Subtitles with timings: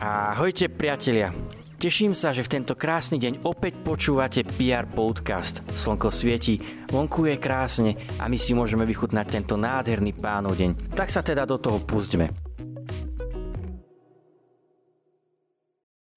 [0.00, 1.30] Ahojte priatelia,
[1.80, 5.64] Teším sa, že v tento krásny deň opäť počúvate PR Podcast.
[5.72, 6.60] Slnko svieti,
[6.92, 10.92] vonku je krásne a my si môžeme vychutnať tento nádherný pánov deň.
[10.92, 12.49] Tak sa teda do toho pustíme.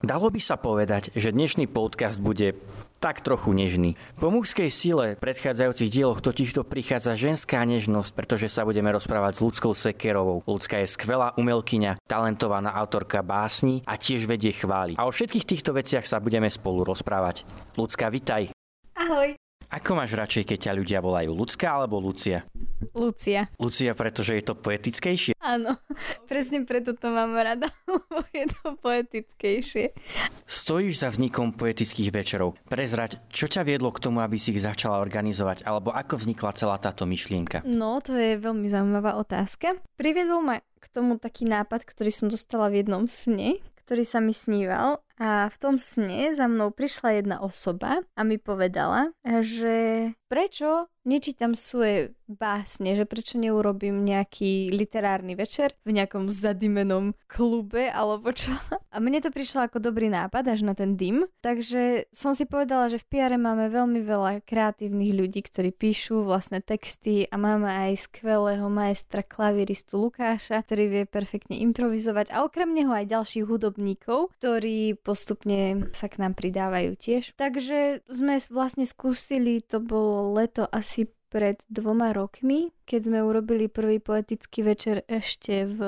[0.04, 2.60] Dalo by sa povedať, že dnešný podcast bude
[3.00, 3.96] tak trochu nežný.
[4.20, 9.72] Po mužskej sile predchádzajúcich dieloch totižto prichádza ženská nežnosť, pretože sa budeme rozprávať s ľudskou
[9.72, 10.44] Sekerovou.
[10.44, 15.00] Ľudská je skvelá umelkyňa, talentovaná autorka básni a tiež vedie chváli.
[15.00, 17.48] A o všetkých týchto veciach sa budeme spolu rozprávať.
[17.80, 18.52] Ľudská, vitaj.
[19.00, 19.40] Ahoj.
[19.73, 22.45] Ako máš radšej, keď ťa ľudia volajú Ľudská alebo Lucia?
[22.94, 23.50] Lucia.
[23.58, 25.34] Lucia, pretože je to poetickejšie?
[25.42, 25.81] Áno,
[26.30, 29.98] presne preto to mám rada, lebo je to poetickejšie.
[30.45, 32.53] Stojíš za vznikom poetických večerov.
[32.70, 36.78] Prezrať, čo ťa viedlo k tomu, aby si ich začala organizovať, alebo ako vznikla celá
[36.78, 37.66] táto myšlienka?
[37.66, 39.81] No, to je veľmi zaujímavá otázka.
[39.98, 44.31] Priviedol ma k tomu taký nápad, ktorý som dostala v jednom sne, ktorý sa mi
[44.31, 49.14] sníval a v tom sne za mnou prišla jedna osoba a mi povedala,
[49.45, 57.92] že prečo nečítam svoje básne, že prečo neurobím nejaký literárny večer v nejakom zadimenom klube
[57.92, 58.56] alebo čo.
[58.89, 62.89] A mne to prišlo ako dobrý nápad až na ten dym, takže som si povedala,
[62.89, 68.09] že v PR máme veľmi veľa kreatívnych ľudí, ktorí píšu vlastné texty a máme aj
[68.09, 74.98] skvelého maestra klaviristu Lukáša, ktorý vie perfektne improvizovať a okrem neho aj ďalších hudobníkov, ktorí
[75.04, 77.36] postupne sa k nám pridávajú tiež.
[77.36, 83.98] Takže sme vlastne skúsili, to bolo leto asi pred dvoma rokmi, keď sme urobili prvý
[83.98, 85.80] poetický večer ešte v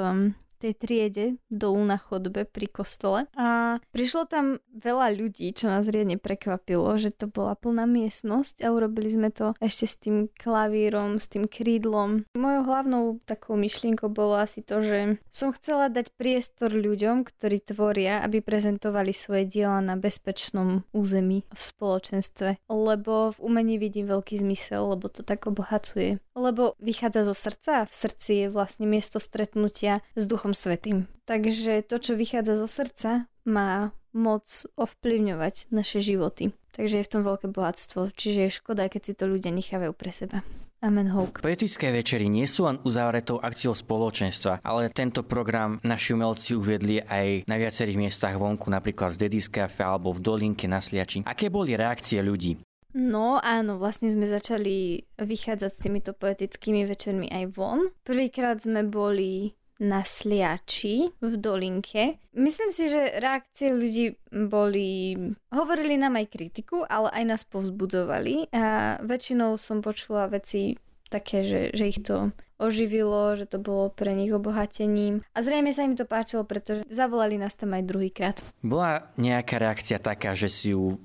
[0.66, 6.18] tej triede dolu na chodbe pri kostole a prišlo tam veľa ľudí, čo nás riadne
[6.18, 11.30] prekvapilo, že to bola plná miestnosť a urobili sme to ešte s tým klavírom, s
[11.30, 12.26] tým krídlom.
[12.34, 18.26] Mojou hlavnou takou myšlienkou bolo asi to, že som chcela dať priestor ľuďom, ktorí tvoria,
[18.26, 24.98] aby prezentovali svoje diela na bezpečnom území v spoločenstve, lebo v umení vidím veľký zmysel,
[24.98, 26.18] lebo to tak obohacuje.
[26.34, 30.98] Lebo vychádza zo srdca a v srdci je vlastne miesto stretnutia s duchom Duchom Svetým.
[31.28, 34.48] Takže to, čo vychádza zo srdca, má moc
[34.80, 36.56] ovplyvňovať naše životy.
[36.72, 40.16] Takže je v tom veľké bohatstvo, čiže je škoda, keď si to ľudia nechávajú pre
[40.16, 40.48] seba.
[40.80, 41.44] Amen houk.
[41.44, 47.44] Poetické večery nie sú len uzavretou akciou spoločenstva, ale tento program naši umelci uviedli aj
[47.52, 51.28] na viacerých miestach vonku, napríklad v Dedis Cafe alebo v Dolinke na Sliači.
[51.28, 52.64] Aké boli reakcie ľudí?
[52.96, 57.92] No áno, vlastne sme začali vychádzať s týmito poetickými večermi aj von.
[58.08, 62.22] Prvýkrát sme boli na Sliači v Dolinke.
[62.36, 65.16] Myslím si, že reakcie ľudí boli...
[65.52, 70.80] Hovorili nám aj kritiku, ale aj nás povzbudzovali a väčšinou som počula veci
[71.12, 75.24] také, že, že ich to oživilo, že to bolo pre nich obohatením.
[75.36, 78.36] A zrejme sa im to páčilo, pretože zavolali nás tam aj druhýkrát.
[78.64, 80.96] Bola nejaká reakcia taká, že si ju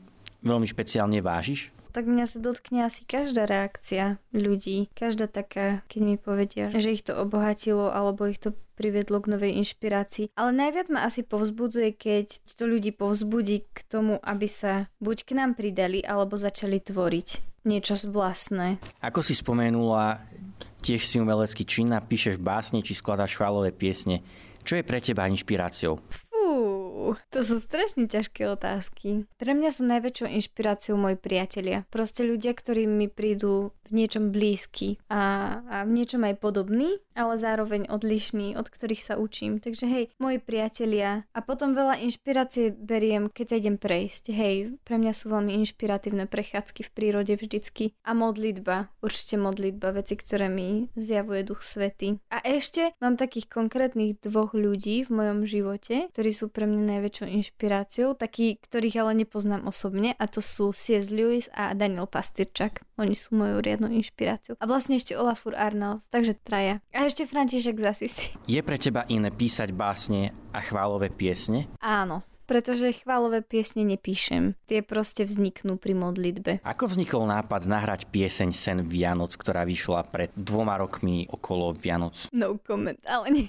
[0.47, 1.75] veľmi špeciálne vážiš?
[1.91, 4.89] Tak mňa sa dotkne asi každá reakcia ľudí.
[4.95, 9.53] Každá taká, keď mi povedia, že ich to obohatilo alebo ich to priviedlo k novej
[9.61, 10.33] inšpirácii.
[10.41, 15.31] Ale najviac ma asi povzbudzuje, keď to ľudí povzbudí k tomu, aby sa buď k
[15.37, 17.29] nám pridali, alebo začali tvoriť
[17.69, 18.81] niečo vlastné.
[19.05, 20.25] Ako si spomenula,
[20.81, 24.25] tiež si umelecký čin, napíšeš básne či skladaš chválové piesne.
[24.65, 26.01] Čo je pre teba inšpiráciou?
[27.35, 29.29] To sú strašne ťažké otázky.
[29.39, 31.89] Pre mňa sú najväčšou inšpiráciou moji priatelia.
[31.89, 35.23] Proste ľudia, ktorí mi prídu v niečom blízky a,
[35.67, 39.61] a v niečom aj podobný, ale zároveň odlišný, od ktorých sa učím.
[39.61, 44.25] Takže hej, moji priatelia a potom veľa inšpirácie beriem, keď sa idem prejsť.
[44.33, 47.93] Hej, pre mňa sú veľmi inšpiratívne prechádzky v prírode vždycky.
[48.09, 52.17] A modlitba, určite modlitba, veci, ktoré mi zjavuje Duch Svety.
[52.33, 57.29] A ešte mám takých konkrétnych dvoch ľudí v mojom živote, ktorí sú pre mňa najväčšou
[57.29, 61.13] inšpiráciou, takí, ktorých ale nepoznám osobne a to sú C.S.
[61.13, 62.83] Lewis a Daniel Pastyrčak.
[63.01, 64.61] Oni sú mojou riadnou inšpiráciou.
[64.61, 66.85] A vlastne ešte Olafur Arnalds, takže traja.
[66.93, 68.29] A ešte František z Asisi.
[68.45, 71.73] Je pre teba iné písať básne a chválové piesne?
[71.81, 72.21] Áno,
[72.51, 74.59] pretože chválové piesne nepíšem.
[74.67, 76.67] Tie proste vzniknú pri modlitbe.
[76.67, 82.27] Ako vznikol nápad nahrať pieseň Sen Vianoc, ktorá vyšla pred dvoma rokmi okolo Vianoc?
[82.35, 83.49] No comment, ale nie.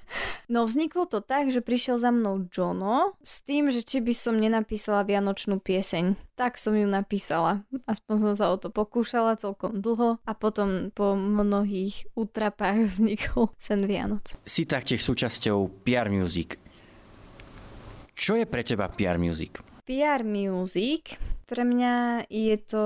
[0.54, 4.40] no vzniklo to tak, že prišiel za mnou Jono s tým, že či by som
[4.40, 6.16] nenapísala Vianočnú pieseň.
[6.40, 7.68] Tak som ju napísala.
[7.84, 13.84] Aspoň som sa o to pokúšala celkom dlho a potom po mnohých útrapách vznikol Sen
[13.84, 14.40] Vianoc.
[14.48, 16.67] Si taktiež súčasťou PR Music.
[18.18, 19.62] Čo je pre teba PR Music?
[19.86, 21.14] PR Music
[21.48, 22.84] pre mňa je to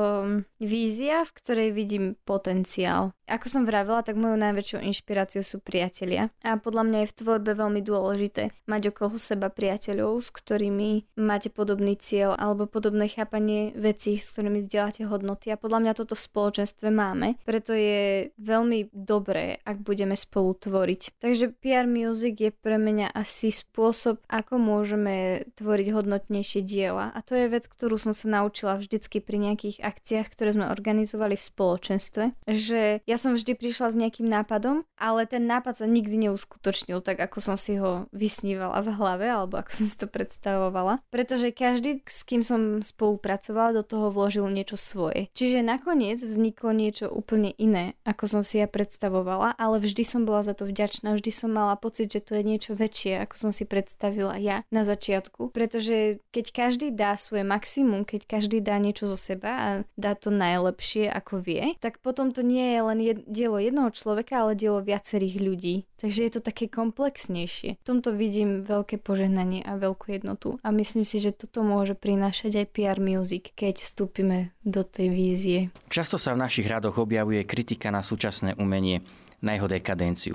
[0.63, 3.11] vízia, v ktorej vidím potenciál.
[3.27, 6.31] Ako som vravila, tak mojou najväčšou inšpiráciou sú priatelia.
[6.47, 11.51] A podľa mňa je v tvorbe veľmi dôležité mať okolo seba priateľov, s ktorými máte
[11.51, 15.51] podobný cieľ alebo podobné chápanie vecí, s ktorými zdieľate hodnoty.
[15.51, 17.43] A podľa mňa toto v spoločenstve máme.
[17.43, 21.19] Preto je veľmi dobré, ak budeme spolu tvoriť.
[21.19, 27.11] Takže PR Music je pre mňa asi spôsob, ako môžeme tvoriť hodnotnejšie diela.
[27.11, 31.39] A to je vec, ktorú som sa naučila vždycky pri nejakých akciách, ktoré sme organizovali
[31.39, 36.29] v spoločenstve, že ja som vždy prišla s nejakým nápadom, ale ten nápad sa nikdy
[36.29, 40.99] neuskutočnil tak, ako som si ho vysnívala v hlave, alebo ako som si to predstavovala.
[41.15, 45.31] Pretože každý, s kým som spolupracovala, do toho vložil niečo svoje.
[45.33, 50.43] Čiže nakoniec vzniklo niečo úplne iné, ako som si ja predstavovala, ale vždy som bola
[50.43, 53.63] za to vďačná, vždy som mala pocit, že to je niečo väčšie, ako som si
[53.63, 55.55] predstavila ja na začiatku.
[55.55, 60.33] Pretože keď každý dá svoje maximum, keď každý dá niečo zo seba a dá to
[60.33, 64.83] najlepšie, ako vie, tak potom to nie je len jed, dielo jednoho človeka, ale dielo
[64.83, 65.77] viacerých ľudí.
[66.03, 67.79] Takže je to také komplexnejšie.
[67.79, 70.59] V tomto vidím veľké požehnanie a veľkú jednotu.
[70.67, 75.59] A myslím si, že toto môže prinášať aj PR Music, keď vstúpime do tej vízie.
[75.87, 79.07] Často sa v našich radoch objavuje kritika na súčasné umenie,
[79.39, 80.35] na jeho dekadenciu.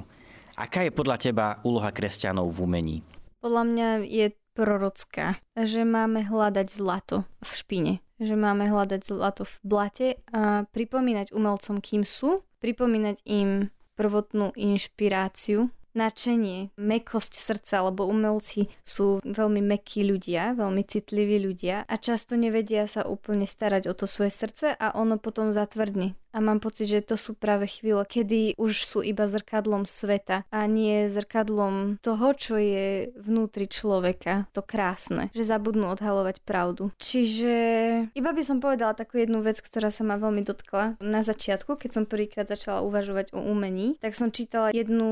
[0.58, 2.98] Aká je podľa teba úloha kresťanov v umení?
[3.44, 4.28] Podľa mňa je
[4.58, 11.30] prorocká, že máme hľadať zlato v špine že máme hľadať zlato v blate a pripomínať
[11.34, 20.06] umelcom, kým sú, pripomínať im prvotnú inšpiráciu, načenie, mekosť srdca, lebo umelci sú veľmi mekí
[20.06, 24.94] ľudia, veľmi citliví ľudia a často nevedia sa úplne starať o to svoje srdce a
[24.94, 29.26] ono potom zatvrdne a mám pocit, že to sú práve chvíle, kedy už sú iba
[29.26, 36.44] zrkadlom sveta a nie zrkadlom toho, čo je vnútri človeka, to krásne, že zabudnú odhalovať
[36.44, 36.92] pravdu.
[37.00, 37.56] Čiže
[38.12, 41.00] iba by som povedala takú jednu vec, ktorá sa ma veľmi dotkla.
[41.00, 45.10] Na začiatku, keď som prvýkrát začala uvažovať o umení, tak som čítala jednu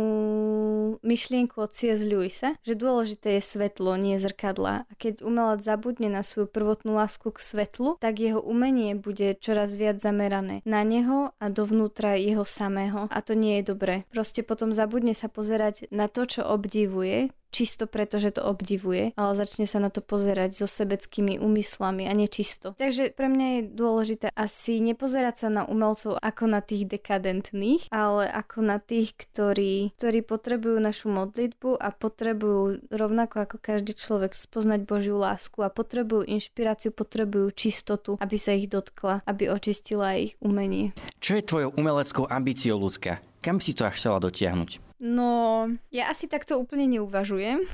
[1.01, 2.03] myšlienku od C.S.
[2.03, 4.85] Lewisa, že dôležité je svetlo, nie zrkadla.
[4.85, 9.73] A keď umelec zabudne na svoju prvotnú lásku k svetlu, tak jeho umenie bude čoraz
[9.77, 13.05] viac zamerané na neho neho a dovnútra jeho samého.
[13.13, 14.09] A to nie je dobré.
[14.09, 19.31] Proste potom zabudne sa pozerať na to, čo obdivuje, čisto preto, že to obdivuje, ale
[19.39, 22.75] začne sa na to pozerať so sebeckými úmyslami a nečisto.
[22.75, 28.27] Takže pre mňa je dôležité asi nepozerať sa na umelcov ako na tých dekadentných, ale
[28.27, 34.83] ako na tých, ktorí, ktorí potrebujú našu modlitbu a potrebujú rovnako ako každý človek spoznať
[34.83, 40.91] Božiu lásku a potrebujú inšpiráciu, potrebujú čistotu, aby sa ich dotkla, aby očistila ich umenie.
[41.23, 43.23] Čo je tvojou umeleckou ambíciou ľudská?
[43.45, 44.94] Kam si to až chcela dotiahnuť?
[44.99, 47.67] No, ja asi takto úplne neuvažujem.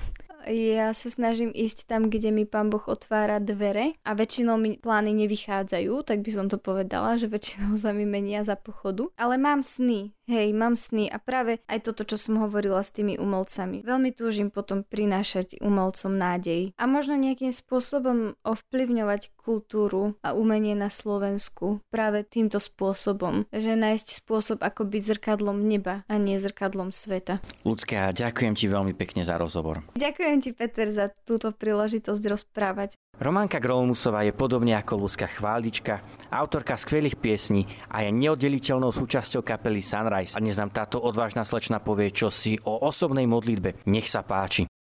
[0.50, 5.14] Ja sa snažím ísť tam, kde mi pán Boh otvára dvere a väčšinou mi plány
[5.14, 9.14] nevychádzajú, tak by som to povedala, že väčšinou sa mi menia za pochodu.
[9.20, 13.20] Ale mám sny, hej, mám sny a práve aj toto, čo som hovorila s tými
[13.20, 13.84] umelcami.
[13.84, 20.88] Veľmi túžim potom prinášať umelcom nádej a možno nejakým spôsobom ovplyvňovať kultúru a umenie na
[20.88, 27.44] Slovensku práve týmto spôsobom, že nájsť spôsob, ako byť zrkadlom neba a nie zrkadlom sveta.
[27.68, 29.84] Ľudská, ďakujem ti veľmi pekne za rozhovor.
[29.98, 32.96] Ďakujem Ďakujem ti, Peter, za túto príležitosť rozprávať.
[33.20, 36.00] Románka Grolmusová je podobne ako ľudská chválička,
[36.32, 40.32] autorka skvelých piesní a je neoddeliteľnou súčasťou kapely Sunrise.
[40.32, 43.84] A dnes nám táto odvážna slečna povie čosi o osobnej modlitbe.
[43.92, 44.72] Nech sa páči.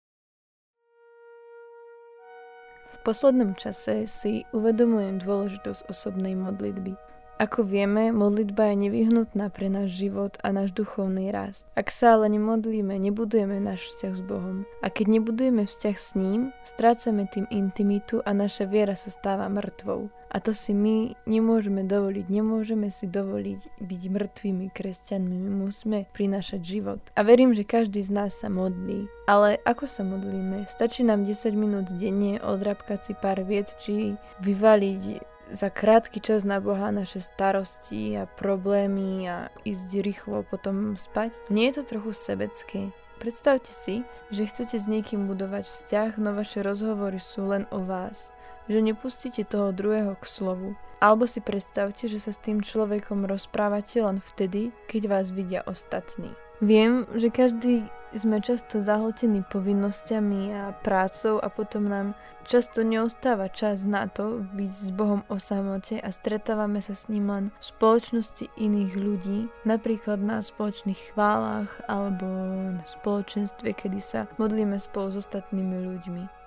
[2.87, 7.10] V poslednom čase si uvedomujem dôležitosť osobnej modlitby.
[7.41, 11.65] Ako vieme, modlitba je nevyhnutná pre náš život a náš duchovný rast.
[11.73, 14.57] Ak sa ale nemodlíme, nebudujeme náš vzťah s Bohom.
[14.85, 20.13] A keď nebudujeme vzťah s ním, strácame tým intimitu a naša viera sa stáva mŕtvou.
[20.31, 22.29] A to si my nemôžeme dovoliť.
[22.29, 25.35] Nemôžeme si dovoliť byť mŕtvými kresťanmi.
[25.41, 27.01] My musíme prinášať život.
[27.17, 29.09] A verím, že každý z nás sa modlí.
[29.25, 30.69] Ale ako sa modlíme?
[30.69, 34.13] Stačí nám 10 minút denne odrapkať si pár viet, či
[34.45, 41.35] vyvaliť za krátky čas na Boha naše starosti a problémy a ísť rýchlo potom spať?
[41.51, 42.79] Nie je to trochu sebecké?
[43.21, 44.01] Predstavte si,
[44.33, 48.33] že chcete s niekým budovať vzťah, no vaše rozhovory sú len o vás.
[48.65, 50.73] Že nepustíte toho druhého k slovu.
[50.97, 56.33] Alebo si predstavte, že sa s tým človekom rozprávate len vtedy, keď vás vidia ostatní.
[56.61, 62.13] Viem, že každý sme často zahltení povinnosťami a prácou a potom nám
[62.45, 67.33] často neostáva čas na to byť s Bohom o samote a stretávame sa s ním
[67.33, 72.29] len v spoločnosti iných ľudí, napríklad na spoločných chválach alebo
[72.77, 76.40] na spoločenstve, kedy sa modlíme spolu s ostatnými ľuďmi.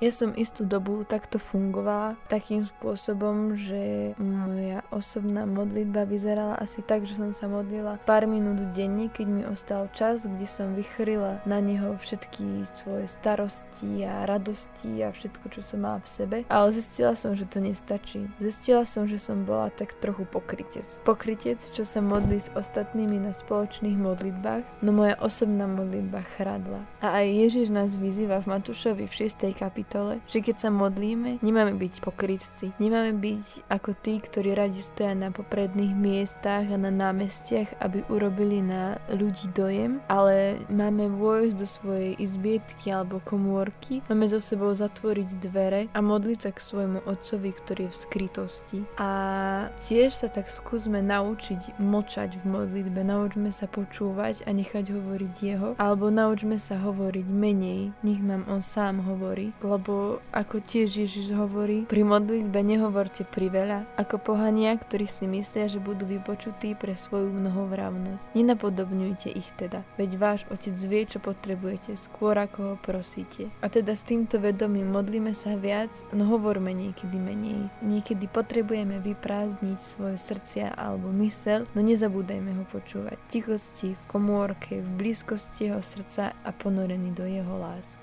[0.00, 7.04] Ja som istú dobu takto fungovala takým spôsobom, že moja osobná modlitba vyzerala asi tak,
[7.04, 11.60] že som sa modlila pár minút denne, keď mi ostal čas, kde som vychrila na
[11.60, 16.36] neho všetky svoje starosti a radosti a všetko, čo som mala v sebe.
[16.48, 18.24] Ale zistila som, že to nestačí.
[18.40, 20.88] Zistila som, že som bola tak trochu pokrytec.
[21.04, 26.88] Pokrytec, čo sa modlí s ostatnými na spoločných modlitbách, no moja osobná modlitba chradla.
[27.04, 29.52] A aj Ježiš nás vyzýva v Matúšovi v 6.
[29.52, 29.88] kapitole,
[30.30, 32.70] že keď sa modlíme, nemáme byť pokrytci.
[32.78, 38.62] Nemáme byť ako tí, ktorí radi stoja na popredných miestach a na námestiach, aby urobili
[38.62, 45.28] na ľudí dojem, ale máme vojsť do svojej izbietky alebo komórky, máme za sebou zatvoriť
[45.42, 48.78] dvere a modliť sa k svojmu otcovi, ktorý je v skrytosti.
[49.00, 49.10] A
[49.82, 55.68] tiež sa tak skúsme naučiť močať v modlitbe, naučme sa počúvať a nechať hovoriť jeho,
[55.80, 59.79] alebo naučme sa hovoriť menej, nech nám on sám hovorí, lebo
[60.30, 66.04] ako tiež Ježiš hovorí, pri modlitbe nehovorte priveľa, ako pohania, ktorí si myslia, že budú
[66.04, 68.36] vypočutí pre svoju mnohovravnosť.
[68.36, 73.48] Nenapodobňujte ich teda, veď váš otec vie, čo potrebujete, skôr ako ho prosíte.
[73.64, 77.70] A teda s týmto vedomím modlíme sa viac, no hovorme niekedy menej.
[77.84, 83.16] Niekedy potrebujeme vyprázdniť svoje srdcia alebo mysel, no nezabúdajme ho počúvať.
[83.30, 87.99] Tichosti, v komórke, v blízkosti jeho srdca a ponorený do jeho lásky.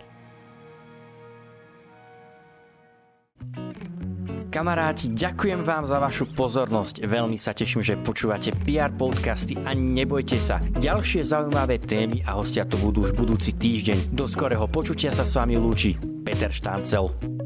[4.47, 7.03] Kamaráti, ďakujem vám za vašu pozornosť.
[7.03, 10.63] Veľmi sa teším, že počúvate PR podcasty a nebojte sa.
[10.79, 14.15] Ďalšie zaujímavé témy a hostia to budú už budúci týždeň.
[14.15, 17.36] Do skorého počutia sa s vami lúči Peter Štáncel.